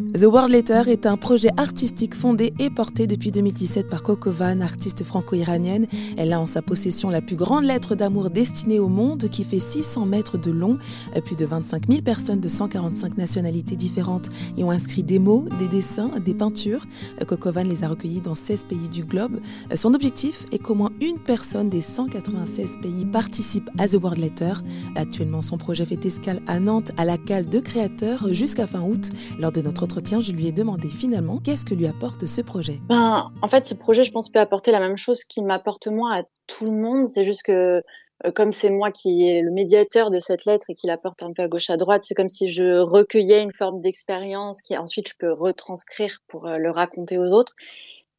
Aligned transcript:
The 0.00 0.26
World 0.26 0.52
Letter 0.52 0.82
est 0.86 1.06
un 1.06 1.16
projet 1.16 1.48
artistique 1.56 2.14
fondé 2.14 2.52
et 2.60 2.70
porté 2.70 3.08
depuis 3.08 3.32
2017 3.32 3.88
par 3.88 4.04
Coco 4.04 4.30
Van, 4.30 4.60
artiste 4.60 5.02
franco-iranienne. 5.02 5.88
Elle 6.16 6.32
a 6.32 6.40
en 6.40 6.46
sa 6.46 6.62
possession 6.62 7.10
la 7.10 7.20
plus 7.20 7.34
grande 7.34 7.64
lettre 7.64 7.96
d'amour 7.96 8.30
destinée 8.30 8.78
au 8.78 8.86
monde 8.86 9.28
qui 9.28 9.42
fait 9.42 9.58
600 9.58 10.06
mètres 10.06 10.38
de 10.38 10.52
long. 10.52 10.78
Plus 11.24 11.34
de 11.34 11.44
25 11.44 11.88
000 11.88 12.02
personnes 12.02 12.38
de 12.38 12.46
145 12.46 13.18
nationalités 13.18 13.74
différentes 13.74 14.28
y 14.56 14.62
ont 14.62 14.70
inscrit 14.70 15.02
des 15.02 15.18
mots, 15.18 15.46
des 15.58 15.66
dessins, 15.66 16.12
des 16.24 16.34
peintures. 16.34 16.86
Coco 17.26 17.50
Van 17.50 17.64
les 17.64 17.82
a 17.82 17.88
recueillis 17.88 18.20
dans 18.20 18.36
16 18.36 18.66
pays 18.66 18.88
du 18.88 19.04
globe. 19.04 19.40
Son 19.74 19.94
objectif 19.94 20.46
est 20.52 20.60
qu'au 20.60 20.76
moins 20.76 20.90
une 21.00 21.18
personne 21.18 21.70
des 21.70 21.80
196 21.80 22.78
pays 22.80 23.04
participe 23.04 23.68
à 23.78 23.88
The 23.88 23.94
World 23.94 24.20
Letter. 24.20 24.52
Actuellement, 24.94 25.42
son 25.42 25.58
projet 25.58 25.84
fait 25.84 26.06
escale 26.06 26.40
à 26.46 26.60
Nantes 26.60 26.92
à 26.96 27.04
la 27.04 27.18
cale 27.18 27.48
de 27.48 27.58
créateurs 27.58 28.32
jusqu'à 28.32 28.68
fin 28.68 28.82
août. 28.82 29.08
Lors 29.40 29.50
de 29.50 29.60
notre 29.60 29.87
je 30.20 30.32
lui 30.32 30.46
ai 30.46 30.52
demandé 30.52 30.88
finalement 30.88 31.38
qu'est-ce 31.38 31.64
que 31.64 31.74
lui 31.74 31.86
apporte 31.86 32.26
ce 32.26 32.40
projet. 32.40 32.80
Ben, 32.88 33.30
en 33.42 33.48
fait, 33.48 33.66
ce 33.66 33.74
projet, 33.74 34.04
je 34.04 34.12
pense, 34.12 34.30
peut 34.30 34.40
apporter 34.40 34.70
la 34.70 34.80
même 34.80 34.96
chose 34.96 35.24
qu'il 35.24 35.44
m'apporte 35.44 35.88
moi 35.88 36.14
à 36.14 36.22
tout 36.46 36.66
le 36.66 36.72
monde. 36.72 37.06
C'est 37.06 37.24
juste 37.24 37.42
que 37.42 37.82
euh, 38.24 38.32
comme 38.32 38.52
c'est 38.52 38.70
moi 38.70 38.90
qui 38.90 39.28
est 39.28 39.42
le 39.42 39.50
médiateur 39.50 40.10
de 40.10 40.18
cette 40.18 40.44
lettre 40.44 40.70
et 40.70 40.74
qui 40.74 40.86
la 40.86 40.98
porte 40.98 41.22
un 41.22 41.32
peu 41.32 41.42
à 41.42 41.48
gauche 41.48 41.70
à 41.70 41.76
droite, 41.76 42.02
c'est 42.04 42.14
comme 42.14 42.28
si 42.28 42.48
je 42.48 42.80
recueillais 42.80 43.42
une 43.42 43.52
forme 43.52 43.80
d'expérience 43.80 44.62
qui 44.62 44.76
ensuite 44.76 45.08
je 45.08 45.14
peux 45.18 45.32
retranscrire 45.32 46.18
pour 46.26 46.46
euh, 46.46 46.56
le 46.56 46.70
raconter 46.70 47.18
aux 47.18 47.30
autres. 47.30 47.54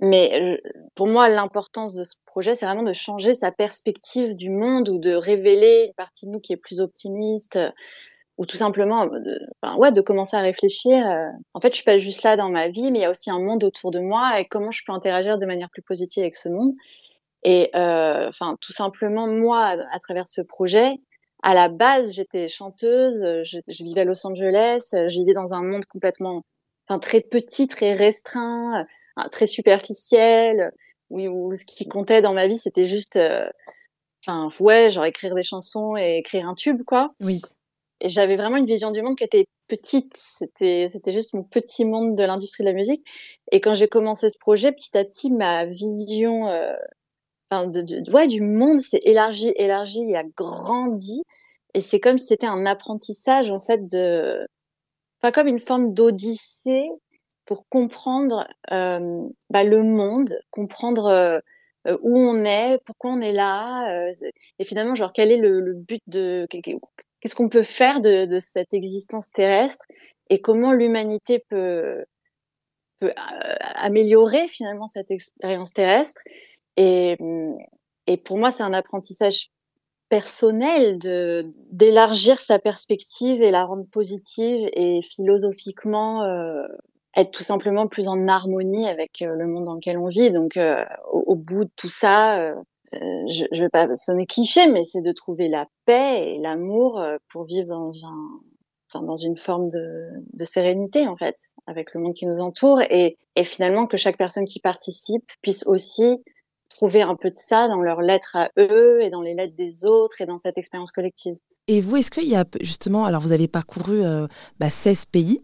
Mais 0.01 0.39
euh, 0.41 0.71
pour 0.95 1.07
moi, 1.07 1.27
l'importance 1.27 1.93
de 1.93 2.05
ce 2.05 2.15
projet, 2.25 2.55
c'est 2.55 2.65
vraiment 2.65 2.83
de 2.83 2.93
changer 2.93 3.33
sa 3.33 3.51
perspective 3.51 4.35
du 4.35 4.49
monde 4.49 4.87
ou 4.87 4.97
de 4.97 5.13
révéler 5.13 5.87
une 5.87 5.93
partie 5.93 6.25
de 6.25 6.31
nous 6.31 6.39
qui 6.39 6.53
est 6.53 6.57
plus 6.57 6.79
optimiste, 6.79 7.59
ou 8.39 8.45
tout 8.45 8.55
simplement 8.55 9.05
de, 9.05 9.37
ouais, 9.77 9.91
de 9.91 9.99
commencer 9.99 10.37
à 10.37 10.39
réfléchir. 10.39 11.05
Euh, 11.05 11.27
en 11.53 11.59
fait, 11.59 11.73
je 11.73 11.75
suis 11.75 11.83
pas 11.83 11.97
juste 11.97 12.23
là 12.23 12.37
dans 12.37 12.49
ma 12.49 12.69
vie, 12.69 12.89
mais 12.89 12.99
il 12.99 13.01
y 13.01 13.05
a 13.05 13.11
aussi 13.11 13.29
un 13.29 13.39
monde 13.39 13.65
autour 13.65 13.91
de 13.91 13.99
moi 13.99 14.39
et 14.39 14.45
comment 14.45 14.71
je 14.71 14.81
peux 14.87 14.93
interagir 14.93 15.37
de 15.37 15.45
manière 15.45 15.69
plus 15.69 15.81
positive 15.81 16.23
avec 16.23 16.35
ce 16.35 16.47
monde. 16.47 16.71
Et 17.43 17.69
euh, 17.75 18.29
enfin, 18.29 18.55
tout 18.61 18.71
simplement, 18.71 19.27
moi, 19.27 19.75
à, 19.91 19.99
travers 19.99 20.29
ce 20.29 20.39
projet, 20.39 20.95
à 21.43 21.53
la 21.53 21.67
base, 21.67 22.13
j'étais 22.13 22.47
chanteuse, 22.47 23.19
je, 23.43 23.83
vivais 23.83 24.01
à 24.01 24.05
Los 24.05 24.25
Angeles, 24.25 24.87
je 24.93 25.19
vivais 25.19 25.33
dans 25.33 25.53
un 25.53 25.61
monde 25.61 25.85
complètement, 25.85 26.43
enfin, 26.87 26.97
très 26.97 27.19
petit, 27.19 27.67
très 27.67 27.91
restreint, 27.91 28.85
euh, 29.17 29.27
très 29.29 29.47
superficiel, 29.47 30.71
oui, 31.09 31.27
où 31.27 31.53
ce 31.55 31.65
qui 31.65 31.89
comptait 31.89 32.21
dans 32.21 32.33
ma 32.33 32.47
vie, 32.47 32.57
c'était 32.57 32.87
juste, 32.87 33.17
euh, 33.17 33.49
ouais, 34.61 34.89
genre 34.89 35.03
écrire 35.03 35.35
des 35.35 35.43
chansons 35.43 35.97
et 35.97 36.19
écrire 36.19 36.47
un 36.47 36.55
tube, 36.55 36.83
quoi. 36.85 37.13
Oui 37.19 37.41
j'avais 38.01 38.35
vraiment 38.35 38.57
une 38.57 38.65
vision 38.65 38.91
du 38.91 39.01
monde 39.01 39.15
qui 39.15 39.23
était 39.23 39.45
petite. 39.67 40.13
C'était, 40.15 40.87
c'était 40.89 41.13
juste 41.13 41.33
mon 41.33 41.43
petit 41.43 41.85
monde 41.85 42.15
de 42.15 42.23
l'industrie 42.23 42.63
de 42.63 42.69
la 42.69 42.73
musique. 42.73 43.05
Et 43.51 43.61
quand 43.61 43.73
j'ai 43.73 43.87
commencé 43.87 44.29
ce 44.29 44.37
projet, 44.37 44.71
petit 44.71 44.97
à 44.97 45.03
petit, 45.03 45.31
ma 45.31 45.65
vision, 45.65 46.47
euh, 46.47 46.73
enfin, 47.51 47.67
de, 47.67 47.81
de, 47.81 48.11
ouais, 48.11 48.27
du 48.27 48.41
monde 48.41 48.79
s'est 48.79 49.01
élargie, 49.03 49.53
élargie 49.55 50.09
et 50.09 50.17
a 50.17 50.23
grandi. 50.23 51.23
Et 51.73 51.81
c'est 51.81 51.99
comme 51.99 52.17
si 52.17 52.27
c'était 52.27 52.47
un 52.47 52.65
apprentissage, 52.65 53.49
en 53.51 53.59
fait, 53.59 53.85
de, 53.85 54.47
enfin, 55.21 55.31
comme 55.31 55.47
une 55.47 55.59
forme 55.59 55.93
d'odyssée 55.93 56.89
pour 57.45 57.67
comprendre 57.69 58.47
euh, 58.71 59.27
bah, 59.49 59.63
le 59.63 59.83
monde, 59.83 60.37
comprendre 60.51 61.07
euh, 61.07 61.39
où 62.01 62.17
on 62.17 62.43
est, 62.45 62.79
pourquoi 62.85 63.11
on 63.11 63.21
est 63.21 63.31
là, 63.31 63.91
euh, 63.91 64.13
et 64.59 64.63
finalement, 64.63 64.95
genre, 64.95 65.13
quel 65.13 65.31
est 65.31 65.37
le, 65.37 65.59
le 65.61 65.73
but 65.73 66.01
de, 66.07 66.45
qu'est-ce 67.19 67.35
qu'on 67.35 67.49
peut 67.49 67.63
faire 67.63 68.01
de, 68.01 68.25
de, 68.25 68.39
cette 68.39 68.73
existence 68.73 69.31
terrestre 69.31 69.85
et 70.29 70.41
comment 70.41 70.71
l'humanité 70.71 71.43
peut, 71.49 72.05
peut 72.99 73.09
euh, 73.09 73.55
améliorer 73.59 74.47
finalement 74.47 74.87
cette 74.87 75.11
expérience 75.11 75.73
terrestre? 75.73 76.21
Et, 76.77 77.17
et 78.07 78.17
pour 78.17 78.37
moi, 78.37 78.51
c'est 78.51 78.63
un 78.63 78.73
apprentissage 78.73 79.49
personnel 80.09 80.97
de 80.97 81.53
d'élargir 81.69 82.39
sa 82.39 82.57
perspective 82.57 83.43
et 83.43 83.51
la 83.51 83.65
rendre 83.65 83.85
positive 83.91 84.67
et 84.73 85.01
philosophiquement 85.03 86.23
euh, 86.23 86.65
être 87.15 87.31
tout 87.31 87.43
simplement 87.43 87.87
plus 87.87 88.07
en 88.07 88.27
harmonie 88.27 88.87
avec 88.87 89.21
euh, 89.21 89.35
le 89.35 89.47
monde 89.47 89.65
dans 89.65 89.75
lequel 89.75 89.97
on 89.97 90.07
vit. 90.07 90.31
Donc, 90.31 90.57
euh, 90.57 90.83
au, 91.11 91.35
bout 91.35 91.65
de 91.65 91.71
tout 91.75 91.89
ça, 91.89 92.39
euh, 92.39 92.55
je, 92.93 93.45
je 93.51 93.61
vais 93.61 93.69
pas 93.69 93.93
sonner 93.95 94.25
cliché, 94.25 94.67
mais 94.67 94.83
c'est 94.83 95.01
de 95.01 95.11
trouver 95.11 95.47
la 95.47 95.67
paix 95.85 96.35
et 96.35 96.39
l'amour 96.39 96.99
euh, 96.99 97.17
pour 97.29 97.43
vivre 97.43 97.69
dans 97.69 98.05
un, 98.05 98.39
enfin, 98.89 99.05
dans 99.05 99.15
une 99.15 99.35
forme 99.35 99.69
de, 99.69 100.09
de, 100.33 100.45
sérénité 100.45 101.07
en 101.07 101.15
fait, 101.15 101.35
avec 101.67 101.93
le 101.93 102.01
monde 102.01 102.13
qui 102.13 102.25
nous 102.25 102.39
entoure, 102.39 102.81
et, 102.81 103.17
et 103.35 103.43
finalement 103.43 103.87
que 103.87 103.97
chaque 103.97 104.17
personne 104.17 104.45
qui 104.45 104.59
participe 104.59 105.23
puisse 105.41 105.65
aussi 105.67 106.21
trouver 106.69 107.01
un 107.01 107.15
peu 107.15 107.29
de 107.29 107.35
ça 107.35 107.67
dans 107.67 107.81
leurs 107.81 108.01
lettres 108.01 108.35
à 108.35 108.49
eux 108.57 109.01
et 109.01 109.09
dans 109.09 109.21
les 109.21 109.33
lettres 109.33 109.55
des 109.55 109.85
autres 109.85 110.21
et 110.21 110.25
dans 110.25 110.37
cette 110.37 110.57
expérience 110.57 110.91
collective. 110.91 111.35
Et 111.67 111.81
vous, 111.81 111.97
est-ce 111.97 112.09
qu'il 112.09 112.27
y 112.27 112.35
a 112.35 112.45
justement, 112.61 113.05
alors 113.05 113.21
vous 113.21 113.31
avez 113.31 113.47
parcouru 113.47 114.03
euh, 114.03 114.27
bah, 114.59 114.69
16 114.69 115.05
pays, 115.05 115.43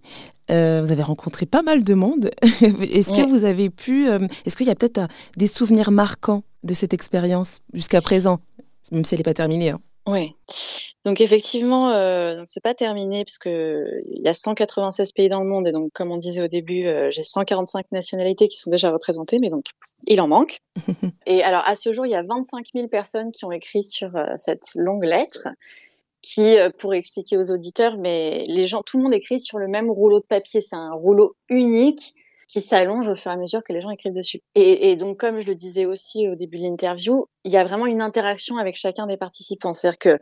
euh, 0.52 0.82
vous 0.84 0.92
avez 0.92 1.04
rencontré 1.04 1.46
pas 1.46 1.62
mal 1.62 1.84
de 1.84 1.94
monde. 1.94 2.32
est-ce 2.42 3.14
que 3.14 3.28
vous 3.28 3.46
avez 3.46 3.70
pu, 3.70 4.10
euh, 4.10 4.20
est-ce 4.46 4.56
qu'il 4.58 4.68
y 4.68 4.72
a 4.72 4.76
peut-être 4.76 5.08
des 5.38 5.48
souvenirs 5.48 5.92
marquants 5.92 6.44
de 6.66 6.74
cette 6.74 6.94
expérience 6.94 7.60
jusqu'à 7.74 8.02
présent, 8.02 8.40
même 8.92 9.06
si 9.06 9.16
elle 9.16 9.20
n'est 9.20 9.24
pas 9.24 9.34
terminée 9.34 9.70
hein 9.70 9.80
Oui. 10.08 10.36
Donc 11.06 11.22
effectivement, 11.22 11.92
euh, 11.92 12.42
c'est 12.46 12.64
pas 12.64 12.74
terminé 12.74 13.24
parce 13.24 13.38
que 13.38 13.86
il 14.06 14.26
y 14.26 14.28
a 14.28 14.34
196 14.34 15.12
pays 15.12 15.30
dans 15.30 15.42
le 15.42 15.48
monde 15.48 15.68
et 15.68 15.72
donc 15.72 15.92
comme 15.94 16.12
on 16.12 16.18
disait 16.18 16.42
au 16.42 16.48
début, 16.48 16.88
euh, 16.88 17.12
j'ai 17.12 17.24
145 17.24 17.92
nationalités 17.92 18.48
qui 18.48 18.58
sont 18.58 18.72
déjà 18.72 18.92
représentées, 18.92 19.38
mais 19.40 19.50
donc 19.50 19.66
il 20.08 20.20
en 20.20 20.28
manque. 20.28 20.62
et 21.28 21.44
alors 21.44 21.62
à 21.66 21.76
ce 21.76 21.94
jour, 21.94 22.06
il 22.06 22.12
y 22.12 22.16
a 22.16 22.24
25 22.24 22.66
000 22.74 22.88
personnes 22.88 23.32
qui 23.32 23.46
ont 23.46 23.52
écrit 23.52 23.84
sur 23.84 24.16
euh, 24.16 24.26
cette 24.36 24.74
longue 24.76 25.04
lettre 25.04 25.48
qui, 26.26 26.58
euh, 26.58 26.72
pour 26.76 26.96
expliquer 26.96 27.38
aux 27.38 27.52
auditeurs, 27.52 27.98
mais 28.00 28.44
les 28.48 28.66
gens, 28.66 28.82
tout 28.82 28.98
le 28.98 29.04
monde 29.04 29.14
écrit 29.14 29.40
sur 29.40 29.60
le 29.60 29.68
même 29.68 29.92
rouleau 29.92 30.20
de 30.20 30.26
papier. 30.26 30.60
C'est 30.60 30.76
un 30.76 30.92
rouleau 30.92 31.36
unique 31.50 32.16
qui 32.48 32.62
s'allonge 32.62 33.08
au 33.08 33.16
fur 33.16 33.32
et 33.32 33.34
à 33.34 33.38
mesure 33.38 33.64
que 33.64 33.74
les 33.74 33.80
gens 33.80 33.90
écrivent 33.90 34.16
dessus. 34.16 34.42
Et, 34.56 34.96
donc, 34.96 35.20
comme 35.20 35.40
je 35.40 35.48
le 35.48 35.56
disais 35.56 35.86
aussi 35.86 36.28
au 36.28 36.36
début 36.36 36.58
de 36.58 36.64
l'interview, 36.64 37.26
il 37.44 37.52
y 37.52 37.58
a 37.58 37.64
vraiment 37.64 37.86
une 37.86 38.02
interaction 38.02 38.58
avec 38.58 38.76
chacun 38.76 39.08
des 39.08 39.18
participants. 39.18 39.74
C'est-à-dire 39.74 39.98
que 39.98 40.20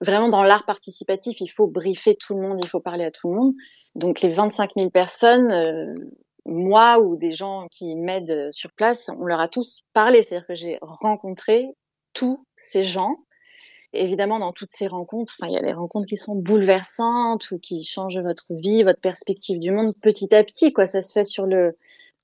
vraiment 0.00 0.28
dans 0.28 0.42
l'art 0.42 0.64
participatif, 0.64 1.40
il 1.40 1.48
faut 1.48 1.66
briefer 1.66 2.16
tout 2.16 2.34
le 2.34 2.40
monde, 2.40 2.60
il 2.62 2.68
faut 2.68 2.80
parler 2.80 3.04
à 3.04 3.10
tout 3.10 3.30
le 3.30 3.36
monde. 3.36 3.54
Donc, 3.94 4.20
les 4.20 4.30
25 4.30 4.70
000 4.78 4.90
personnes, 4.90 5.52
euh, 5.52 5.94
moi 6.46 7.00
ou 7.00 7.16
des 7.16 7.32
gens 7.32 7.66
qui 7.70 7.94
m'aident 7.96 8.48
sur 8.52 8.72
place, 8.72 9.10
on 9.18 9.24
leur 9.24 9.40
a 9.40 9.48
tous 9.48 9.82
parlé. 9.92 10.22
C'est-à-dire 10.22 10.46
que 10.46 10.54
j'ai 10.54 10.78
rencontré 10.80 11.66
tous 12.12 12.46
ces 12.56 12.82
gens 12.82 13.16
évidemment, 14.00 14.38
dans 14.38 14.52
toutes 14.52 14.70
ces 14.70 14.86
rencontres, 14.86 15.34
enfin, 15.38 15.50
il 15.50 15.54
y 15.54 15.58
a 15.58 15.62
des 15.62 15.72
rencontres 15.72 16.06
qui 16.06 16.16
sont 16.16 16.34
bouleversantes 16.34 17.50
ou 17.50 17.58
qui 17.58 17.84
changent 17.84 18.18
votre 18.18 18.46
vie, 18.50 18.82
votre 18.82 19.00
perspective 19.00 19.58
du 19.58 19.70
monde 19.70 19.94
petit 20.00 20.34
à 20.34 20.44
petit, 20.44 20.72
quoi. 20.72 20.86
Ça 20.86 21.02
se 21.02 21.12
fait 21.12 21.24
sur 21.24 21.46
le, 21.46 21.76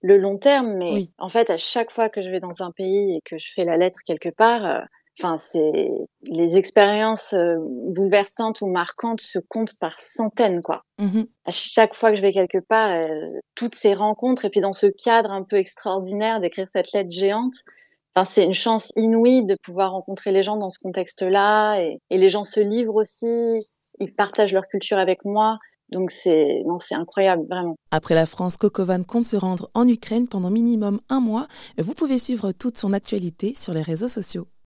le 0.03 0.19
long 0.19 0.39
terme, 0.39 0.75
mais 0.77 0.93
oui. 0.93 1.11
en 1.19 1.29
fait, 1.29 1.51
à 1.51 1.57
chaque 1.57 1.91
fois 1.91 2.09
que 2.09 2.23
je 2.23 2.31
vais 2.31 2.41
dans 2.41 2.63
un 2.63 2.71
pays 2.73 3.17
et 3.17 3.21
que 3.25 3.39
je 3.39 3.53
fais 3.53 3.65
la 3.65 3.77
lettre 3.77 4.01
quelque 4.05 4.29
part, 4.29 4.67
euh, 4.67 4.81
enfin, 5.19 5.39
c'est 5.39 5.91
les 6.27 6.57
expériences 6.57 7.35
euh, 7.35 7.57
bouleversantes 7.61 8.61
ou 8.61 8.67
marquantes 8.67 9.21
se 9.21 9.39
comptent 9.39 9.79
par 9.79 10.01
centaines, 10.01 10.61
quoi. 10.61 10.85
Mmh 10.99 11.23
à 11.45 11.51
chaque 11.51 11.95
fois 11.95 12.11
que 12.11 12.17
je 12.17 12.23
vais 12.23 12.33
quelque 12.33 12.59
part, 12.59 12.95
euh, 12.95 13.27
toutes 13.57 13.75
ces 13.75 13.95
rencontres 13.95 14.45
et 14.45 14.51
puis 14.51 14.61
dans 14.61 14.73
ce 14.73 14.87
cadre 14.87 15.33
un 15.33 15.43
peu 15.43 15.57
extraordinaire 15.57 16.41
d'écrire 16.41 16.69
cette 16.71 16.93
lettre 16.93 17.11
géante, 17.11 17.55
Enfin, 18.15 18.25
c'est 18.25 18.45
une 18.45 18.53
chance 18.53 18.93
inouïe 18.97 19.45
de 19.45 19.57
pouvoir 19.63 19.93
rencontrer 19.93 20.33
les 20.33 20.43
gens 20.43 20.57
dans 20.57 20.69
ce 20.69 20.79
contexte-là 20.79 21.81
et, 21.81 21.99
les 22.11 22.29
gens 22.29 22.45
se 22.45 22.61
livrent 22.61 22.97
aussi, 22.97 23.57
ils 24.01 24.13
partagent 24.15 24.53
leur 24.53 24.67
culture 24.67 24.99
avec 24.99 25.25
moi. 25.25 25.59
Donc 25.91 26.11
c'est 26.11 26.63
non, 26.67 26.79
c'est 26.79 26.95
incroyable 26.95 27.43
vraiment. 27.49 27.75
Après 27.91 28.15
la 28.15 28.27
France, 28.27 28.57
Cocovan 28.57 29.05
compte 29.05 29.27
se 29.27 29.37
rendre 29.37 29.71
en 29.75 29.87
Ukraine 29.87 30.27
pendant 30.27 30.51
minimum 30.51 31.01
un 31.11 31.21
mois. 31.21 31.47
Vous 31.79 31.95
pouvez 31.95 32.19
suivre 32.19 32.53
toute 32.53 32.79
son 32.79 32.93
actualité 32.93 33.55
sur 33.55 33.75
les 33.75 33.83
réseaux 33.83 34.09
sociaux. 34.09 34.47